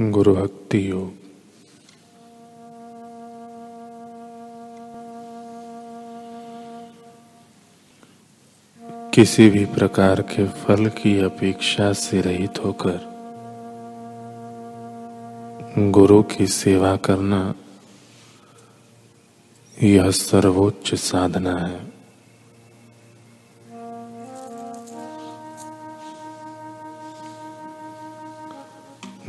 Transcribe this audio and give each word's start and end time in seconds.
गुरु 0.00 0.34
भक्ति 0.34 0.90
योग। 0.90 1.12
किसी 9.10 9.50
भी 9.50 9.64
प्रकार 9.64 10.22
के 10.22 10.48
फल 10.48 10.88
की 10.88 11.18
अपेक्षा 11.18 11.92
से 11.92 12.20
रहित 12.20 12.64
होकर 12.64 13.16
गुरु 15.78 16.22
की 16.22 16.46
सेवा 16.46 16.96
करना 16.96 17.54
यह 19.82 20.10
सर्वोच्च 20.10 20.94
साधना 20.94 21.58
है। 21.58 21.95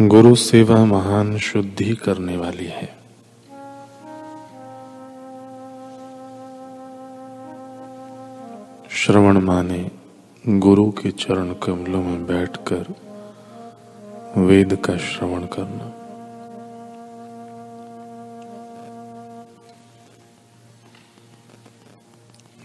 गुरु 0.02 0.36
सेवा 0.36 0.86
महान 0.86 1.38
शुद्धि 1.38 1.96
करने 1.96 2.38
वाली 2.38 2.66
है। 2.66 2.98
श्रवण 8.90 9.38
माने 9.38 9.92
गुरु 10.48 10.92
के 10.92 11.12
चरण 11.12 11.54
कमलों 11.54 12.04
में 12.04 12.28
बैठकर 12.28 12.94
वेद 14.38 14.76
का 14.76 14.98
श्रवण 14.98 15.42
करना। 15.42 15.94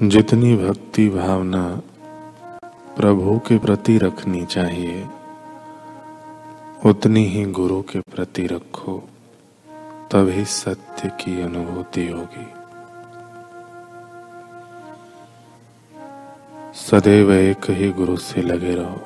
जितनी 0.09 0.57
भक्ति 0.57 1.09
भावना 1.09 1.83
प्रभु 2.97 3.39
के 3.39 3.59
प्रति 3.59 3.99
रखनी 3.99 4.47
चाहिए 4.47 5.07
उतनी 6.87 7.25
ही 7.25 7.45
गुरु 7.45 7.83
के 7.83 8.01
प्रति 8.01 8.47
रखो, 8.47 9.09
तभी 10.13 10.45
सत्य 10.45 11.09
की 11.09 11.43
अनुभूति 11.43 12.09
होगी। 12.09 12.47
सदैव 16.75 17.33
एक 17.33 17.71
ही 17.71 17.91
गुरु 17.91 18.17
से 18.17 18.43
लगे 18.43 18.75
रहो। 18.75 19.01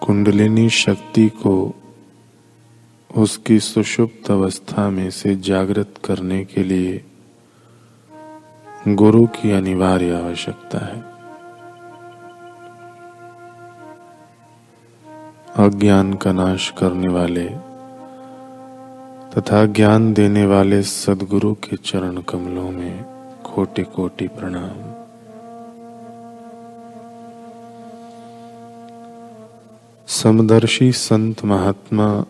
कुंडलिनी 0.00 0.70
शक्ति 0.70 1.28
को 1.28 1.74
उसकी 3.16 3.60
सुषुप्त 3.60 4.30
अवस्था 4.30 4.90
में 4.90 5.10
से 5.10 5.36
जागृत 5.36 5.94
करने 6.04 6.44
के 6.44 6.62
लिए 6.62 7.04
गुरु 8.88 9.26
की 9.26 9.50
अनिवार्य 9.50 10.14
आवश्यकता 10.14 10.78
है। 10.78 11.00
अज्ञान 15.66 16.14
का 16.14 16.32
नाश 16.32 16.74
करने 16.78 17.12
वाले 17.12 17.44
तथा 19.34 19.66
ज्ञान 19.66 20.14
देने 20.14 20.46
वाले 20.46 20.82
सदगुरु 20.82 21.54
के 21.54 21.76
चरण 21.76 22.20
कमलों 22.20 22.70
में 22.70 23.04
कोटि 23.44 23.82
कोटि 23.82 24.28
प्रणाम। 24.28 25.06
समदर्शी 30.06 30.92
संत 30.92 31.44
महात्मा 31.44 32.24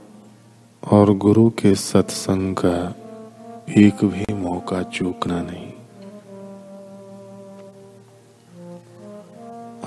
और 0.93 1.17
गुरु 1.17 1.51
के 1.51 1.75
सत्संग 1.75 2.57
का 2.57 2.95
एक 3.73 4.05
भी 4.05 4.35
मौका 4.35 4.83
चूकना 4.83 5.43
नहीं। 5.43 5.73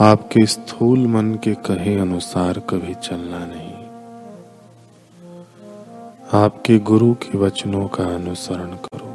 आपके 0.01 0.45
स्थूल 0.45 1.07
मन 1.07 1.35
के 1.35 1.53
कहे 1.55 1.99
अनुसार 1.99 2.59
कभी 2.59 2.93
चलना 2.93 3.39
नहीं। 3.39 3.73
आपके 6.33 6.79
गुरु 6.79 7.13
के 7.13 7.37
वचनों 7.37 7.87
का 7.87 8.03
अनुसरण 8.03 8.75
करो। 8.75 9.09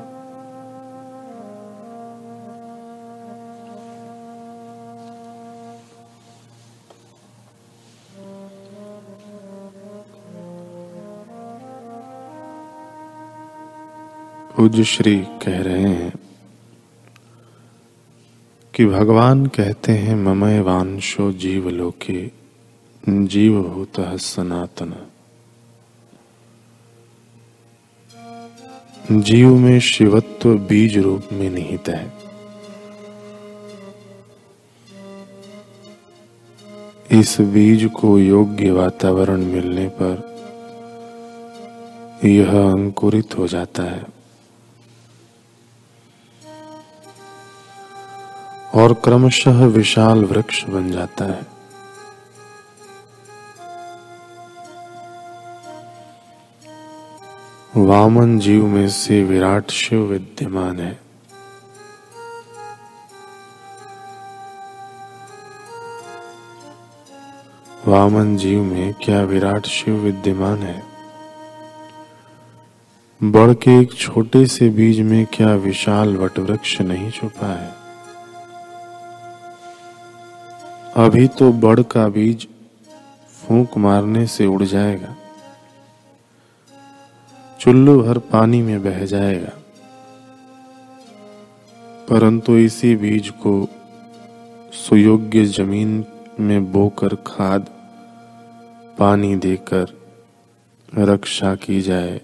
पूज्य 14.57 14.85
श्री 14.85 15.17
कह 15.17 15.63
रहे 15.63 15.83
हैं 15.83 16.24
कि 18.75 18.87
भगवान 18.87 19.47
कहते 19.47 19.93
हैं, 19.93 20.17
ममय 20.17 20.61
वांशो 20.61 21.33
जीव 21.33 21.69
लोके 21.69 22.31
जीव 23.09 23.63
भूत 23.63 24.01
सनातन। 24.01 24.95
जीव 29.21 29.57
में 29.57 29.81
शिवत्व 29.81 30.59
बीज 30.59 30.99
रूप 30.99 31.23
में 31.33 31.51
निहित 31.51 31.89
है। 31.89 32.13
इस 37.11 37.41
बीज 37.41 37.91
को 38.01 38.19
योग्य 38.19 38.71
वातावरण 38.71 39.41
मिलने 39.41 39.89
पर 39.89 40.35
यह 42.25 42.51
अंकुरित 42.51 43.39
हो 43.39 43.47
जाता 43.47 43.83
है। 43.83 44.14
और 48.75 48.95
क्रमशः 48.95 49.67
विशाल 49.67 50.25
वृक्ष 50.25 50.65
बन 50.65 50.91
जाता 50.91 51.25
है। 51.25 51.55
वामन 57.77 58.39
जीव 58.39 58.67
में 58.67 58.89
से 58.89 59.25
विराट 59.25 59.71
शिव 59.71 60.01
विद्यमान 60.01 60.81
है। 60.81 61.01
वामन 67.87 68.37
जीव 68.37 68.63
में 68.63 68.95
क्या 68.95 69.23
विराट 69.23 69.67
शिव 69.67 69.95
विद्यमान 69.95 70.59
है? 70.59 70.83
बड़ 73.23 73.55
के 73.55 73.81
एक 73.81 73.93
छोटे 73.93 74.47
से 74.47 74.69
बीज 74.69 75.01
में 75.01 75.27
क्या 75.33 75.55
विशाल 75.55 76.17
वटवृक्ष 76.17 76.81
नहीं 76.81 77.11
छुपा 77.11 77.47
है? 77.47 77.84
अभी 80.97 81.29
तो 81.29 81.53
बड़ 81.53 81.83
का 81.83 82.09
बीज 82.09 82.47
फूंक 83.29 83.77
मारने 83.77 84.27
से 84.27 84.47
उड़ 84.47 84.63
जाएगा। 84.63 85.17
चुल्लू 87.61 88.03
भर 88.03 88.19
पानी 88.19 88.63
में 88.63 88.83
बह 88.83 89.05
जाएगा। 89.05 89.51
परंतु 92.09 92.57
इसी 92.57 92.97
बीज 92.97 93.29
को 93.29 93.69
सुयोग्य 94.73 95.45
ज़मीन 95.45 96.05
में 96.41 96.73
बोकर 96.73 97.15
खाद, 97.27 97.69
पानी 98.99 99.37
देकर 99.37 99.87
रक्षा 100.95 101.55
की 101.55 101.81
जाए 101.81 102.21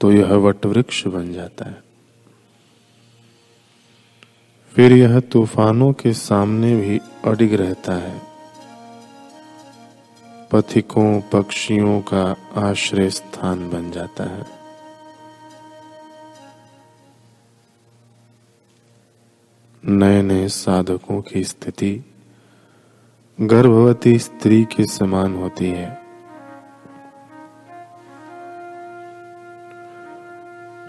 तो 0.00 0.12
यह 0.12 0.32
वटवृक्ष 0.32 1.06
बन 1.06 1.32
जाता 1.32 1.64
है। 1.64 1.89
फिर 4.74 4.92
यह 4.92 5.20
तूफानों 5.20 5.92
के 5.92 6.12
सामने 6.12 6.76
भी 6.76 7.00
अडिग 7.24 7.54
रहता 7.54 7.94
है। 7.94 8.22
पथिकों, 10.52 11.20
पक्षियों 11.20 12.00
का 12.00 12.36
आश्रय 12.56 13.10
स्थान 13.10 13.70
बन 13.70 13.90
जाता 13.90 14.24
है। 14.24 14.60
नए 19.84 20.22
नए 20.22 20.48
साधकों 20.48 21.22
की 21.22 21.44
स्थिति 21.44 22.04
गर्भवती 23.40 24.18
स्त्री 24.18 24.64
के 24.64 24.86
समान 24.86 25.36
होती 25.36 25.70
है। 25.70 26.00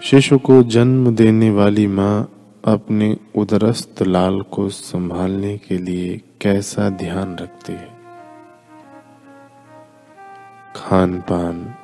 शिशु 0.02 0.38
को 0.38 0.62
जन्म 0.62 1.14
देने 1.14 1.50
वाली 1.50 1.86
माँ 1.86 2.31
अपने 2.64 3.16
उदरस्त 3.36 4.02
लाल 4.02 4.42
को 4.42 4.68
संभालने 4.68 5.58
के 5.58 5.78
लिए 5.78 6.20
कैसा 6.40 6.90
ध्यान 6.90 7.36
रखती 7.36 7.72
है? 7.72 7.88
खान 10.76 11.20
पान 11.20 11.74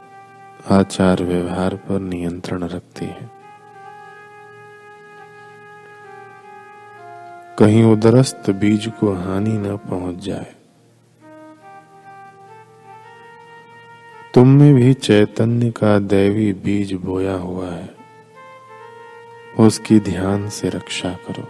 आचार 0.70 1.22
व्यवहार 1.22 1.74
पर 1.74 2.00
नियंत्रण 2.00 2.62
रखती 2.64 3.04
है। 3.04 3.30
कहीं 7.58 7.84
उदरस्त 7.84 8.50
बीज 8.50 8.92
को 9.00 9.12
हानि 9.12 9.52
न 9.52 9.76
पहुँच 9.76 10.16
जाए। 10.16 10.54
तुम 14.34 14.48
में 14.48 14.74
भी 14.74 14.94
चैतन्य 14.94 15.70
का 15.70 15.98
दैवी 15.98 16.52
बीज 16.52 16.92
बोया 16.92 17.34
हुआ 17.34 17.70
है। 17.70 17.97
उसकी 19.56 19.98
ध्यान 20.00 20.48
से 20.48 20.68
रक्षा 20.68 21.12
करो। 21.26 21.46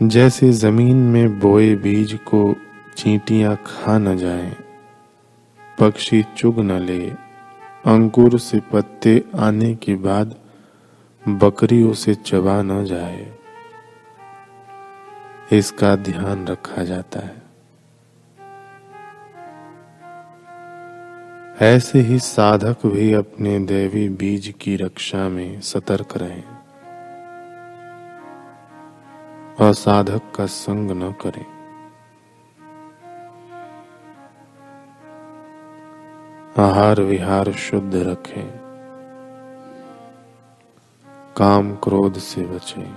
जैसे 0.00 0.50
ज़मीन 0.52 0.96
में 0.96 1.38
बोए 1.38 1.74
बीज 1.74 2.12
को 2.28 2.54
चींटियाँ 2.96 3.56
खा 3.66 3.98
न 3.98 4.16
जाए, 4.16 4.56
पक्षी 5.78 6.22
चुग 6.36 6.60
न 6.60 6.78
ले, 6.80 7.10
अंकुर 7.86 8.38
से 8.38 8.60
पत्ते 8.72 9.22
आने 9.36 9.74
के 9.74 9.94
बाद 9.94 10.34
बकरी 11.22 11.82
उसे 11.82 12.14
चबा 12.14 12.60
न 12.62 12.84
जाए, 12.84 13.26
इसका 15.52 15.94
ध्यान 15.96 16.46
रखा 16.46 16.84
जाता 16.84 17.20
है। 17.20 17.41
ऐसे 21.62 21.98
ही 21.98 22.18
साधक 22.18 22.86
भी 22.86 23.12
अपने 23.12 23.58
देवी 23.58 24.08
बीज 24.08 24.54
की 24.60 24.76
रक्षा 24.76 25.28
में 25.28 25.60
सतर्क 25.60 26.08
रहें। 26.16 26.44
असाधक 29.68 30.22
का 30.36 30.46
संग 30.46 30.90
न 30.90 31.12
करें। 31.12 31.46
आहार 36.58 37.00
विहार 37.00 37.52
शुद्ध 37.52 37.94
रखें। 37.94 38.50
काम 41.36 41.74
क्रोध 41.74 42.14
से 42.14 42.42
बचें। 42.42 42.94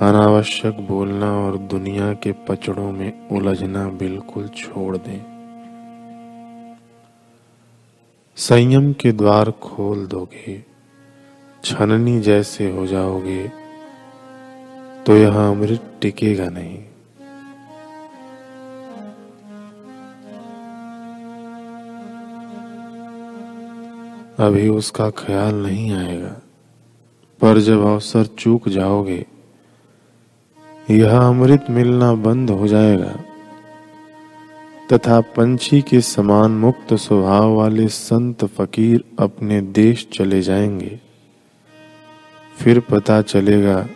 अनावश्यक 0.00 0.86
बोलना 0.86 1.32
और 1.32 1.58
दुनिया 1.58 2.12
के 2.12 2.32
पचड़ों 2.32 2.92
में 2.92 3.28
उलझना 3.28 3.88
बिल्कुल 3.88 4.48
छोड़ 4.48 4.96
दें। 4.96 5.37
संयम 8.38 8.92
के 8.92 9.12
द्वार 9.12 9.50
खोल 9.50 10.06
दोगे। 10.06 10.64
छननी 11.64 12.20
जैसे 12.20 12.70
हो 12.70 12.86
जाओगे। 12.86 13.52
तो 15.06 15.16
यह 15.16 15.36
अमृत 15.36 15.98
टिकेगा 16.02 16.48
नहीं। 16.48 16.78
अभी 24.38 24.68
उसका 24.68 25.10
ख्याल 25.10 25.54
नहीं 25.54 25.92
आएगा। 25.92 26.36
पर 27.40 27.58
जब 27.58 27.80
अवसर 27.80 28.26
चूक 28.26 28.68
जाओगे, 28.68 29.26
यह 30.90 31.18
अमृत 31.18 31.66
मिलना 31.70 32.14
बंद 32.14 32.50
हो 32.50 32.68
जाएगा। 32.68 33.16
तथा 34.92 35.20
पंछी 35.20 35.82
के 35.82 36.00
समान 36.00 36.50
मुक्त 36.50 36.94
स्वभाव 36.94 37.52
वाले 37.52 37.88
संत 37.88 38.44
फकीर 38.44 39.04
अपने 39.18 39.60
देश 39.60 40.08
चले 40.12 40.40
जाएँगे। 40.40 41.00
फिर 42.58 42.80
पता 42.80 43.22
चलेगा 43.22 43.88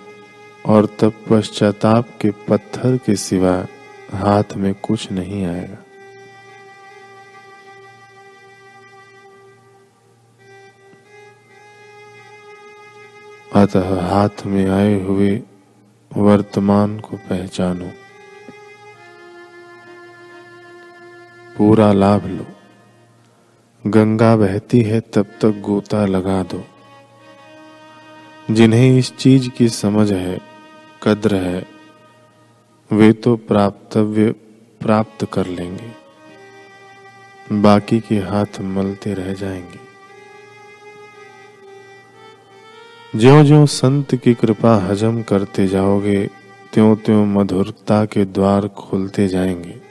और 0.67 0.87
तब 0.87 1.13
पश्चाताप 1.31 2.09
के 2.21 2.31
पत्थर 2.31 2.97
के 2.97 3.17
सिवा 3.17 3.67
हाथ 4.13 4.45
में 4.57 4.75
कुछ 4.75 5.13
नहीं 5.13 5.47
आएगा। 5.47 5.79
अतः 13.63 14.09
हाथ 14.09 14.47
में 14.47 14.71
आए 14.71 15.01
हुए 15.01 15.43
वर्तमान 16.17 17.01
को 17.01 17.17
पहचानो। 17.17 18.02
पूरा 21.59 21.93
लाभ 21.93 22.27
लो। 22.27 22.47
गंगा 23.87 24.37
बहती 24.37 24.83
है, 24.83 25.01
तब 25.01 25.23
तक 25.23 25.61
गोता 25.61 26.07
लगा 26.07 26.43
दो। 26.43 26.65
जिन्हें 28.51 28.99
इस 28.99 29.17
चीज़ 29.17 29.51
की 29.51 29.69
समझ 29.69 30.13
है, 30.13 30.41
कद्र 31.03 31.35
है, 31.35 31.67
वे 32.93 33.13
तो 33.13 33.37
प्राप्तव्य 33.37 34.31
प्राप्त 34.81 35.29
कर 35.33 35.47
लेंगे। 35.47 36.03
बाकी 37.53 38.01
के 38.01 38.17
हाथ 38.17 38.61
मलते 38.61 39.15
रह 39.15 39.35
जाएँगे। 39.35 39.93
ज्यो 43.19 43.45
ज्यो 43.45 43.67
संत 43.67 44.15
की 44.15 44.35
कृपा 44.35 44.77
हजम 44.77 45.23
करते 45.23 45.67
जाओगे 45.67 46.31
त्यों 46.73 46.97
त्यों 46.97 47.27
मधुरता 47.27 48.05
के 48.05 48.25
द्वार 48.25 48.69
खुलते 48.69 49.29
जाएँगे। 49.29 49.82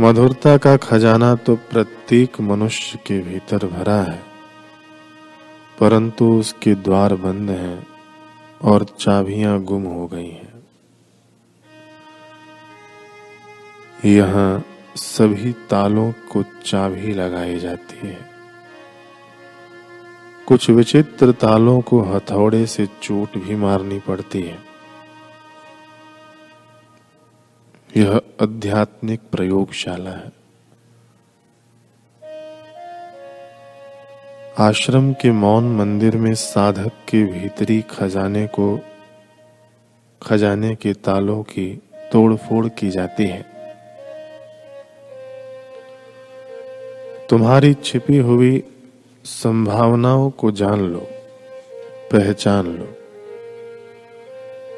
मधुरता 0.00 0.56
का 0.56 0.76
खजाना 0.76 1.34
तो 1.34 1.56
प्रत्येक 1.56 2.40
मनुष्य 2.40 2.98
के 3.06 3.20
भीतर 3.20 3.66
भरा 3.66 3.96
है। 3.96 4.22
परंतु 5.80 6.24
उसके 6.24 6.74
द्वार 6.74 7.14
बंद 7.14 7.50
हैं 7.50 7.86
और 8.62 8.84
चाबियाँ 8.84 9.62
गुम 9.62 9.82
हो 9.82 10.06
गई 10.06 10.30
हैं। 10.30 10.62
यहाँ 14.04 14.64
सभी 14.96 15.52
तालों 15.52 16.12
को 16.12 16.44
चाबी 16.64 17.12
लगाई 17.12 17.58
जाती 17.58 18.08
है। 18.08 18.18
कुछ 20.46 20.70
विचित्र 20.70 21.32
तालों 21.32 21.80
को 21.80 22.02
हथौड़े 22.02 22.66
से 22.66 22.86
चोट 22.86 23.38
भी 23.38 23.56
मारनी 23.56 23.98
पड़ती 23.98 24.42
है। 24.42 24.67
यह 27.98 28.20
आध्यात्मिक 28.42 29.20
प्रयोगशाला 29.20 30.10
है। 30.10 30.32
आश्रम 34.58 35.12
के 35.12 35.30
मौन 35.30 35.76
मंदिर 35.76 36.16
में 36.16 36.34
साधक 36.34 36.88
के 36.88 37.24
भीतरी 37.24 37.80
खजाने 37.80 38.46
को, 38.46 38.80
खजाने 40.22 40.74
के 40.74 40.92
तालों 40.92 41.42
की 41.42 41.82
तोड़फोड़ 42.12 42.68
की 42.68 42.90
जाती 42.90 43.26
है। 43.26 43.46
तुम्हारी 47.30 47.74
छिपी 47.74 48.18
हुई 48.18 48.62
संभावनाओं 49.24 50.30
को 50.30 50.50
जान 50.50 50.80
लो, 50.80 51.08
पहचान 52.12 52.66
लो। 52.66 52.94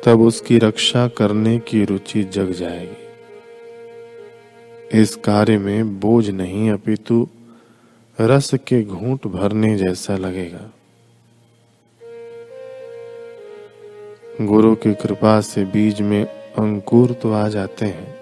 तब 0.04 0.20
उसकी 0.20 0.58
रक्षा 0.58 1.08
करने 1.08 1.58
की 1.58 1.84
रुचि 1.84 2.24
जग 2.24 2.50
जाएगी। 2.50 3.09
इस 4.90 5.14
कार्य 5.16 5.58
में 5.58 5.98
बोझ 6.00 6.28
नहीं, 6.30 6.70
अपितु 6.70 7.26
रस 8.18 8.50
के 8.66 8.82
घूंट 8.84 9.26
भरने 9.26 9.76
जैसा 9.76 10.16
लगेगा। 10.16 10.70
गुरु 14.42 14.74
की 14.74 14.94
कृपा 14.94 15.40
से 15.40 15.64
बीज 15.64 16.00
में 16.02 16.24
अंकुर 16.24 17.12
तो 17.12 17.32
आ 17.32 17.46
जाते 17.48 17.86
हैं, 17.86 18.14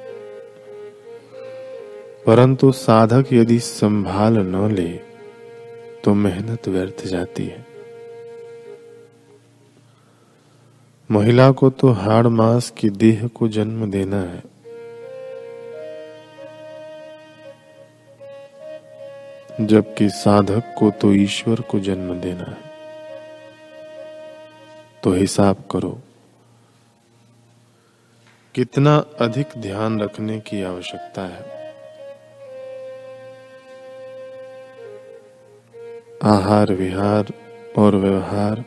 परंतु 2.27 2.73
साधक 2.73 3.33
यदि 3.33 3.59
संभाल 3.61 4.39
न 4.39 4.71
ले 4.73 4.89
तो 6.05 6.15
मेहनत 6.17 6.69
व्यर्थ 6.69 7.07
जाती 7.07 7.47
है। 7.47 7.67
महिला 11.11 11.51
को 11.53 11.71
तो 11.71 11.89
हाड़ 11.95 12.27
मास 12.29 12.71
की 12.71 12.91
देह 12.91 13.27
को 13.29 13.49
जन्म 13.49 13.91
देना 13.91 14.21
है। 14.23 14.43
जबकि 19.61 20.09
साधक 20.09 20.75
को 20.79 20.91
तो 20.91 21.13
ईश्वर 21.13 21.61
को 21.61 21.81
जन्म 21.81 22.21
देना 22.21 22.45
है। 22.45 22.73
तो 25.03 25.13
हिसाब 25.13 25.65
करो, 25.71 26.01
कितना 28.55 28.97
अधिक 28.97 29.47
ध्यान 29.59 30.01
रखने 30.01 30.41
की 30.41 30.63
आवश्यकता 30.63 31.23
है। 31.23 31.59
आहार 36.23 36.73
विहार 36.73 37.27
और 37.79 37.97
व्यवहार 37.97 38.65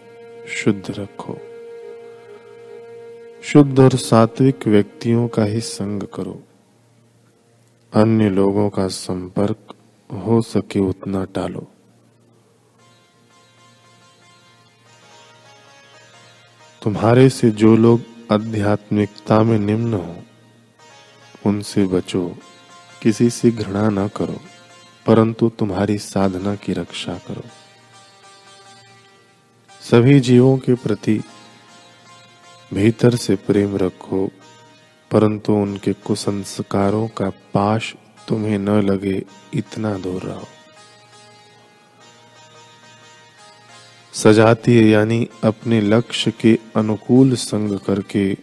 शुद्ध 0.47 0.99
रखो। 0.99 1.37
शुद्ध 3.43 3.79
और 3.79 3.91
सात्विक 3.91 4.67
व्यक्तियों 4.67 5.27
का 5.27 5.43
ही 5.43 5.59
संग 5.59 6.03
करो। 6.03 6.43
अन्य 7.93 8.29
लोगों 8.29 8.69
का 8.69 8.87
संपर्क 8.87 9.70
हो 10.11 10.41
सके 10.41 10.79
उतना 10.79 11.25
टालो। 11.25 11.67
तुम्हारे 16.81 17.29
से 17.29 17.51
जो 17.51 17.75
लोग 17.75 18.01
आध्यात्मिकता 18.31 19.43
में 19.43 19.59
निम्न 19.59 19.93
हो, 19.93 20.15
उनसे 21.45 21.85
बचो, 21.85 22.37
किसी 23.01 23.29
से 23.29 23.51
घृणा 23.51 23.89
न 23.89 24.07
करो, 24.07 24.39
परंतु 25.05 25.49
तुम्हारी 25.49 25.97
साधना 25.97 26.55
की 26.55 26.73
रक्षा 26.73 27.17
करो। 27.17 27.43
सभी 29.81 30.19
जीवों 30.19 30.57
के 30.57 30.73
प्रति 30.73 31.21
भीतर 32.73 33.15
से 33.15 33.35
प्रेम 33.35 33.77
रखो, 33.77 34.29
परंतु 35.11 35.53
उनके 35.53 35.93
कुसंस्कारों 35.93 37.07
का 37.07 37.29
पाश 37.29 37.95
तुम्हें 38.31 38.57
न 38.57 38.69
लगे 38.69 39.23
इतना 39.53 39.97
दूर 39.97 40.21
रहो। 40.21 40.47
सजातीय 44.13 44.91
यानी 44.91 45.29
अपने 45.43 45.81
लक्ष्य 45.81 46.31
के 46.31 46.59
अनुकूल 46.75 47.35
संग 47.35 47.79
करके 47.79 48.37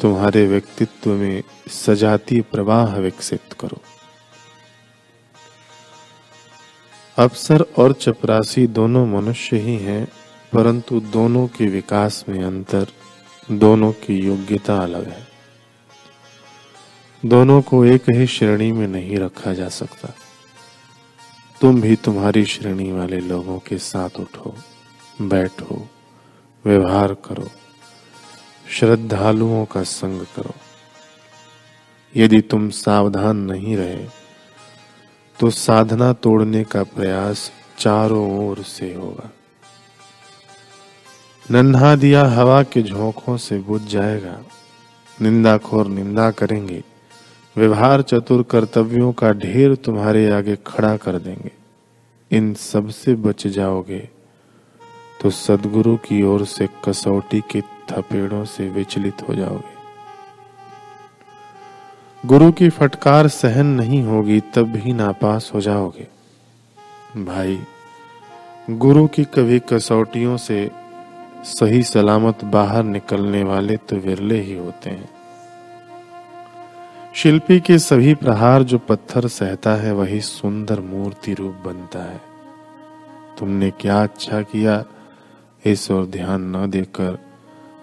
तुम्हारे 0.00 0.46
व्यक्तित्व 0.46 1.10
में 1.10 1.42
सजातीय 1.68 2.40
प्रवाह 2.40 2.96
विकसित 2.96 3.52
करो। 3.60 3.80
अफसर 7.18 7.66
और 7.78 7.92
चपरासी 7.92 8.66
दोनों 8.66 9.06
मनुष्य 9.06 9.56
ही 9.56 9.76
हैं, 9.76 10.08
परंतु 10.52 11.00
दोनों 11.00 11.48
के 11.48 11.66
विकास 11.66 12.24
में 12.28 12.44
अंतर, 12.44 12.86
दोनों 13.52 13.92
की 13.92 14.14
योग्यता 14.14 14.78
अलग 14.78 15.08
है। 15.08 15.31
दोनों 17.24 17.60
को 17.62 17.84
एक 17.84 18.04
ही 18.10 18.26
श्रेणी 18.26 18.72
में 18.72 18.86
नहीं 18.88 19.16
रखा 19.16 19.52
जा 19.52 19.68
सकता। 19.68 20.08
तुम 21.60 21.80
भी 21.80 21.96
तुम्हारी 21.96 22.44
श्रेणी 22.44 22.90
वाले 22.92 23.20
लोगों 23.20 23.58
के 23.58 23.78
साथ 23.78 24.20
उठो, 24.20 24.54
बैठो, 25.22 25.88
व्यवहार 26.64 27.14
करो, 27.14 27.48
श्रद्धालुओं 28.70 29.64
का 29.64 29.82
संग 29.82 30.20
करो। 30.36 30.54
यदि 32.16 32.40
तुम 32.40 32.68
सावधान 32.70 33.36
नहीं 33.36 33.76
रहे 33.76 34.06
तो 35.40 35.50
साधना 35.50 36.12
तोड़ने 36.12 36.64
का 36.64 36.82
प्रयास 36.82 37.50
चारों 37.78 38.48
ओर 38.48 38.62
से 38.62 38.94
होगा। 38.94 39.30
नन्हा 41.50 41.94
दिया 41.96 42.24
हवा 42.24 42.62
के 42.62 42.82
झोंकों 42.82 43.36
से 43.36 43.58
बुझ 43.58 43.82
जाएगा। 43.82 44.38
निंदाखोर 45.20 45.86
निंदा 45.86 46.30
करेंगे। 46.30 46.82
व्यवहार 47.56 48.02
चतुर 48.02 48.42
कर्तव्यों 48.42 49.12
का 49.12 49.32
ढेर 49.32 49.74
तुम्हारे 49.74 50.30
आगे 50.30 50.58
खड़ा 50.66 50.96
कर 50.96 51.18
देंगे। 51.18 51.50
इन 52.30 52.54
सबसे 52.54 53.14
बच 53.14 53.46
जाओगे। 53.46 54.08
तो 55.20 55.30
सदगुरु 55.30 55.96
की 55.96 56.22
ओर 56.22 56.44
से 56.44 56.68
कसौटी 56.88 57.40
के 57.40 57.60
थपेड़ों 57.60 58.44
से 58.44 58.68
विचलित 58.68 59.28
हो 59.28 59.34
जाओगे। 59.34 59.82
गुरु 62.28 62.52
की 62.52 62.68
फटकार 62.68 63.28
सहन 63.28 63.66
नहीं 63.66 64.02
होगी, 64.02 64.40
तब 64.40 64.62
भी 64.62 64.92
नापास 64.92 65.50
हो 65.54 65.60
जाओगे। 65.60 66.08
भाई, 67.24 67.60
गुरु 68.70 69.06
की 69.06 69.24
कभी 69.24 69.58
कसौटियों 69.58 70.36
से 70.36 70.70
सही 71.44 71.82
सलामत 71.82 72.44
बाहर 72.44 72.82
निकलने 72.82 73.44
वाले 73.44 73.76
तो 73.76 73.96
विरले 73.96 74.40
ही 74.40 74.56
होते 74.56 74.90
हैं। 74.90 75.21
शिल्पी 77.14 77.60
के 77.60 77.78
सभी 77.78 78.14
प्रहार 78.14 78.62
जो 78.62 78.78
पत्थर 78.78 79.28
सहता 79.28 79.70
है, 79.70 79.92
वही 79.92 80.20
सुंदर 80.20 80.80
मूर्ति 80.80 81.34
रूप 81.34 81.54
बनता 81.66 81.98
है। 81.98 82.20
तुमने 83.38 83.70
क्या 83.70 84.02
अच्छा 84.02 84.42
किया, 84.42 84.84
इस 85.66 85.90
ओर 85.90 86.06
ध्यान 86.06 86.56
न 86.56 86.70
देकर। 86.70 87.18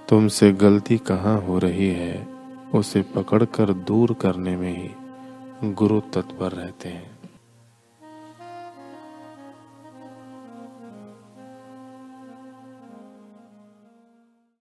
तुमसे 0.10 0.52
गलती 0.52 0.98
कहाँ 0.98 1.42
हो 1.42 1.60
रही 1.60 1.90
है, 1.90 2.28
उसे 2.76 3.02
पकड़कर 3.02 3.74
दूर 3.74 4.14
करने 4.14 4.58
में 4.58 4.78
ही 4.78 4.90
गुरु 5.74 6.00
तत्पर 6.00 6.52
रहते 6.52 6.90
हैं। 6.90 7.09